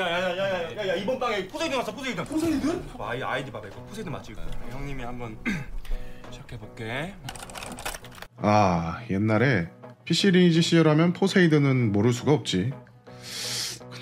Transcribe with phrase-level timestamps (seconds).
[0.00, 2.82] 야야야야야야 이번 방에 포세이든 왔어 포세이든 포세이든?
[2.98, 4.40] 아이 아이디 봐봐 이거 포세이든 맞지 이거
[4.70, 5.36] 형님이 한번
[6.30, 7.14] 시작해 볼게.
[8.38, 9.68] 아 옛날에
[10.04, 12.72] PC 리니지 시절하면 포세이든은 모를 수가 없지.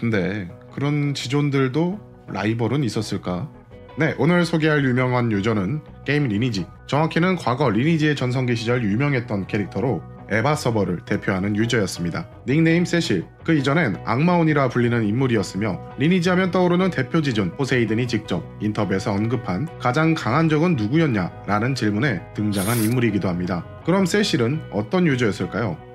[0.01, 3.51] 근데 그런 지존들도 라이벌은 있었을까?
[3.99, 6.67] 네 오늘 소개할 유명한 유저는 게임 리니지.
[6.87, 12.29] 정확히는 과거 리니지의 전성기 시절 유명했던 캐릭터로 에바 서버를 대표하는 유저였습니다.
[12.47, 19.13] 닉네임 세실, 그 이전엔 악마온이라 불리는 인물이었으며 리니지 하면 떠오르는 대표 지존 포세이든이 직접 인터뷰에서
[19.13, 21.45] 언급한 가장 강한 적은 누구였냐?
[21.47, 23.65] 라는 질문에 등장한 인물이기도 합니다.
[23.85, 25.88] 그럼 세실은 어떤 유저였을까요?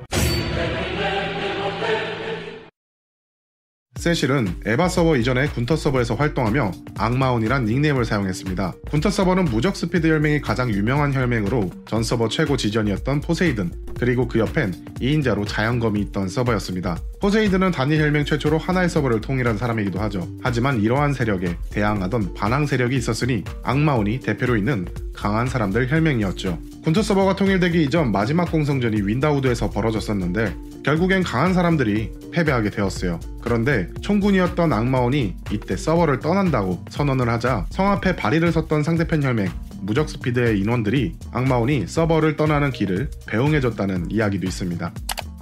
[4.03, 8.73] 세실은 에바 서버 이전에 군터 서버에서 활동하며 악마온이란 닉네임을 사용했습니다.
[8.89, 14.39] 군터 서버는 무적 스피드 혈맹이 가장 유명한 혈맹으로 전 서버 최고 지존이었던 포세이든 그리고 그
[14.39, 16.99] 옆엔 2인자로 자연검이 있던 서버였습니다.
[17.21, 20.27] 포세이든은 단일 혈맹 최초로 하나의 서버를 통일한 사람이기도 하죠.
[20.41, 26.59] 하지만 이러한 세력에 대항하던 반항 세력이 있었으니 악마온이 대표로 있는 강한 사람들 혈맹이었죠.
[26.83, 30.53] 군터 서버가 통일되기 이전 마지막 공성전이 윈다우드에서 벌어졌었는데
[30.83, 33.21] 결국엔 강한 사람들이 패배하게 되었어요.
[33.41, 40.09] 그런데 총군이었던 악마온이 이때 서버를 떠난다고 선언을 하자 성 앞에 바리를 섰던 상대편 혈맹 무적
[40.09, 44.91] 스피드의 인원들이 악마온이 서버를 떠나는 길을 배웅해줬다는 이야기도 있습니다.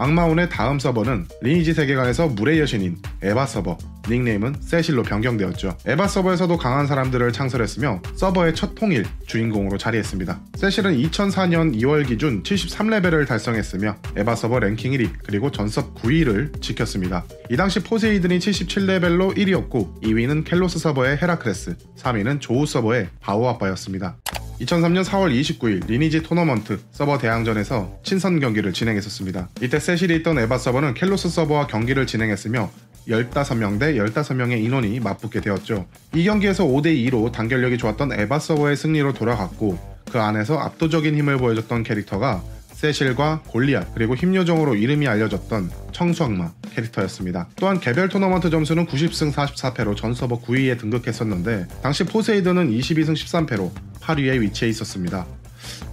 [0.02, 3.77] 악마온의 다음 서버는 리니지 세계관에서 물의 여신인 에바 서버,
[4.09, 5.77] 닉네임은 세실로 변경되었죠.
[5.85, 10.39] 에바 서버에서도 강한 사람들을 창설했으며 서버의 첫 통일 주인공으로 자리했습니다.
[10.55, 17.23] 세실은 2004년 2월 기준 73레벨을 달성했으며 에바 서버 랭킹 1위 그리고 전섭 9위를 지켰습니다.
[17.52, 24.17] 이 당시 포세이든이 77레벨로 1위였고 2위는 켈로스 서버의 헤라크레스, 3위는 조우 서버의 바오아빠였습니다.
[24.61, 29.49] 2003년 4월 29일 리니지 토너먼트 서버 대항전에서 친선 경기를 진행했었습니다.
[29.61, 32.69] 이때 세실이 있던 에바 서버는 켈로스 서버와 경기를 진행했으며
[33.07, 35.87] 15명 대 15명의 인원이 맞붙게 되었죠.
[36.13, 39.79] 이 경기에서 5대2로 단결력이 좋았던 에바 서버의 승리로 돌아갔고
[40.11, 42.44] 그 안에서 압도적인 힘을 보여줬던 캐릭터가
[42.81, 47.47] 세실과 골리앗 그리고 힘요정으로 이름이 알려졌던 청수악마 캐릭터였습니다.
[47.56, 53.72] 또한 개별 토너먼트 점수는 90승 44패로 전 서버 9위에 등극했었는데 당시 포세이든은 22승 13패로
[54.02, 55.28] 8위에 위치해 있었습니다.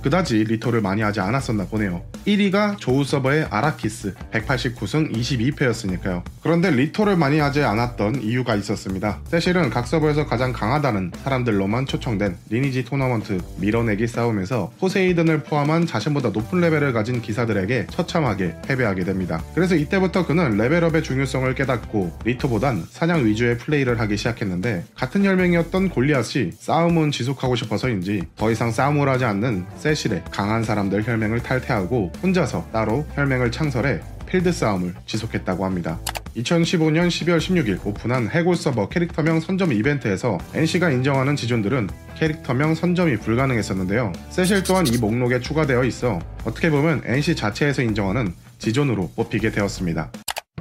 [0.02, 2.02] 그다지 리토를 많이 하지 않았었나 보네요.
[2.26, 6.22] 1위가 조우 서버의 아라키스 189승 22패였으니까요.
[6.42, 9.20] 그런데 리토를 많이 하지 않았던 이유가 있었습니다.
[9.26, 16.60] 세실은 각 서버에서 가장 강하다는 사람들로만 초청된 리니지 토너먼트 밀어내기 싸움에서 포세이든을 포함한 자신보다 높은
[16.60, 19.42] 레벨을 가진 기사들에게 처참하게 패배하게 됩니다.
[19.54, 26.52] 그래서 이때부터 그는 레벨업의 중요성을 깨닫고 리토보단 사냥 위주의 플레이를 하기 시작했는데 같은 혈맹이었던 골리앗이
[26.58, 33.06] 싸움은 지속하고 싶어서인지 더 이상 싸움을 하지 않는 세실의 강한 사람들 혈맹을 탈퇴하고 혼자서 따로
[33.14, 35.98] 혈맹을 창설해 필드 싸움을 지속했다고 합니다.
[36.36, 44.12] 2015년 12월 16일 오픈한 해골 서버 캐릭터명 선점 이벤트에서 NC가 인정하는 지존들은 캐릭터명 선점이 불가능했었는데요.
[44.30, 50.12] 세실 또한 이 목록에 추가되어 있어 어떻게 보면 NC 자체에서 인정하는 지존으로 뽑히게 되었습니다.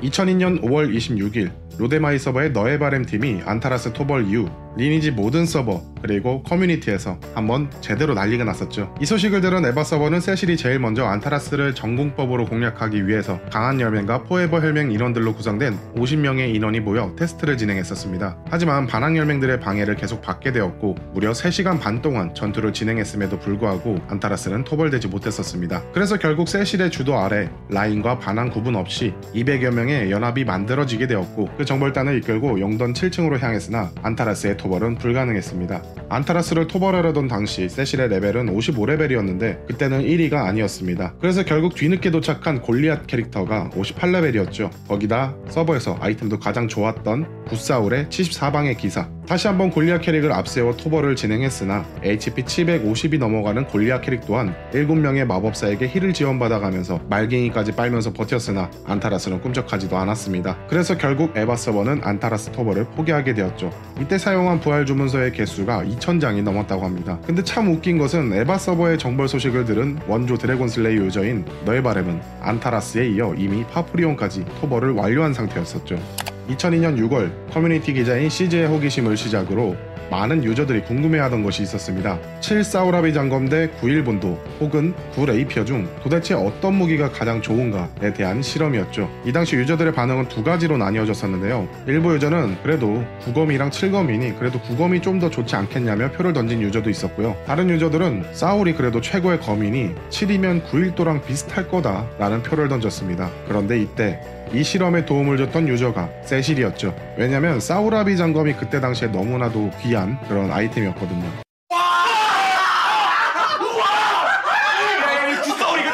[0.01, 6.43] 2002년 5월 26일 로데마이 서버의 너의 바램 팀이 안타라스 토벌 이후 리니지 모든 서버 그리고
[6.43, 8.93] 커뮤니티에서 한번 제대로 난리가 났었죠.
[9.01, 14.59] 이 소식을 들은 에바 서버는 세실이 제일 먼저 안타라스를 정공법으로 공략하기 위해서 강한 혈맹과 포에버
[14.59, 18.37] 혈맹 인원들로 구성된 50명의 인원이 모여 테스트를 진행했었습니다.
[18.49, 24.63] 하지만 반왕 혈맹들의 방해를 계속 받게 되었고 무려 3시간 반 동안 전투를 진행했음에도 불구하고 안타라스는
[24.63, 25.81] 토벌되지 못했었습니다.
[25.91, 31.65] 그래서 결국 세실의 주도 아래 라인과 반왕 구분 없이 200여 명의 연합이 만들어지게 되었고 그
[31.65, 35.83] 정벌단을 이끌고 영던 7층으로 향했으나 안타라스의 토벌은 불가능했습니다.
[36.09, 41.15] 안타라스를 토벌하려던 당시 세실의 레벨은 55레벨이었는데 그때는 1위가 아니었습니다.
[41.19, 44.69] 그래서 결국 뒤늦게 도착한 골리앗 캐릭터가 58레벨이었죠.
[44.87, 51.85] 거기다 서버에서 아이템도 가장 좋았던 부사울의 74방의 기사 다시 한번 골리앗 캐릭을 앞세워 토벌을 진행했으나
[52.01, 59.97] HP 750이 넘어가는 골리앗 캐릭 또한 7명의 마법사에게 힐을 지원받아가면서 말갱이까지 빨면서 버텼으나 안타라스는 꿈쩍하지도
[59.97, 60.57] 않았습니다.
[60.69, 63.69] 그래서 결국 에바 서버는 안타라스 토벌을 포기하게 되었죠.
[63.99, 67.19] 이때 사용한 부활 주문서의 개수가 2000장이 넘었다고 합니다.
[67.25, 72.21] 근데 참 웃긴 것은 에바 서버의 정벌 소식을 들은 원조 드래곤 슬레이 유저인 너의 바램은
[72.39, 76.26] 안타라스에 이어 이미 파푸리온까지 토벌을 완료한 상태였었죠.
[76.49, 79.75] 2002년 6월 커뮤니티 기자인 CJ의 호기심을 시작으로
[80.09, 82.17] 많은 유저들이 궁금해하던 것이 있었습니다.
[82.39, 89.09] 7사우라비 장검대 9일본도 혹은 9레이피어 중 도대체 어떤 무기가 가장 좋은가에 대한 실험이었죠.
[89.25, 91.67] 이 당시 유저들의 반응은 두 가지로 나뉘어졌었는데요.
[91.87, 97.35] 일부 유저는 그래도 9검이랑 7검이니 그래도 9검이 좀 더 좋지 않겠냐며 표를 던진 유저도 있었고요.
[97.47, 103.31] 다른 유저들은 사울이 그래도 최고의 검이니 7이면 9일도랑 비슷할 거다 라는 표를 던졌습니다.
[103.47, 104.21] 그런데 이때
[104.53, 106.95] 이 실험에 도움을 줬던 유저가 세실이었죠.
[107.17, 111.29] 왜냐면 사우라비 장검이 그때 당시에 너무나도 귀한 그런 아이템이었거든요.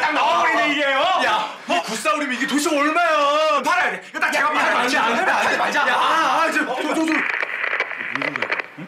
[0.00, 1.24] 딱 나와버리네 이게 어?
[1.24, 1.48] 야,
[2.32, 3.62] 이게 도대체 얼마야?
[3.64, 4.02] 팔아야 돼.
[4.10, 5.88] 이거 딱 제가 팔아야 안 돼, 안 돼, 안 돼, 말자.
[5.88, 7.12] 야, 아, 아, 저, 저, 저, 저.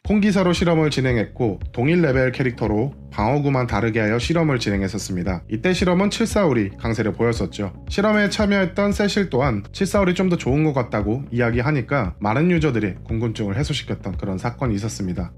[0.06, 5.42] 콩기사로 실험을 진행했고 동일 레벨 캐릭터로 방어구만 다르게 하여 실험을 진행했었습니다.
[5.50, 7.72] 이때 실험은 7사울이 강세를 보였었죠.
[7.88, 14.16] 실험에 참여했던 세실 또한 7사울이 좀 더 좋은 것 같다고 이야기하니까 많은 유저들이 궁금증을 해소시켰던
[14.16, 15.32] 그런 사건이 있었습니다.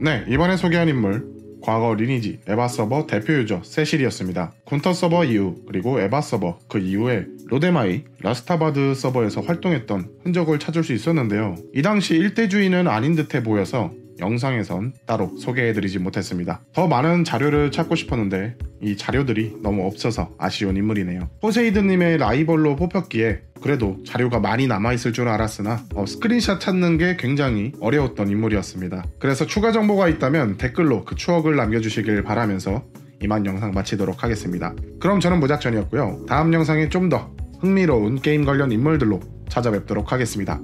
[0.00, 1.26] 네, 이번에 소개한 인물
[1.60, 4.52] 과거 리니지 에바 서버 대표 유저 세실이었습니다.
[4.64, 10.92] 군터 서버 이후 그리고 에바 서버 그 이후에 로데마이 라스타바드 서버에서 활동했던 흔적을 찾을 수
[10.92, 11.56] 있었는데요.
[11.74, 16.60] 이 당시 일대주의는 아닌 듯해 보여서 영상에선 따로 소개해드리지 못했습니다.
[16.72, 21.28] 더 많은 자료를 찾고 싶었는데 이 자료들이 너무 없어서 아쉬운 인물이네요.
[21.40, 28.28] 포세이든의 라이벌로 뽑혔기에 그래도 자료가 많이 남아있을 줄 알았으나 어, 스크린샷 찾는 게 굉장히 어려웠던
[28.30, 29.04] 인물이었습니다.
[29.18, 32.84] 그래서 추가 정보가 있다면 댓글로 그 추억을 남겨주시길 바라면서
[33.20, 34.74] 이만 영상 마치도록 하겠습니다.
[35.00, 36.26] 그럼 저는 무작전이었고요.
[36.28, 40.60] 다음 영상에 좀 더 흥미로운 게임 관련 인물들로 찾아뵙도록 하겠습니다.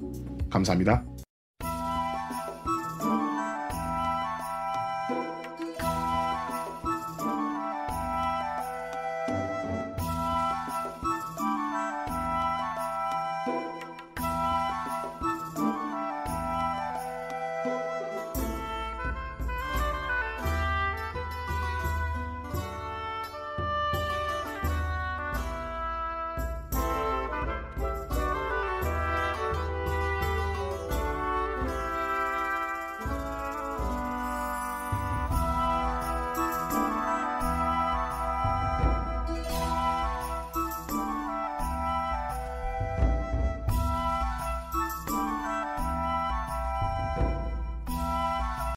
[0.51, 1.05] 감사합니다.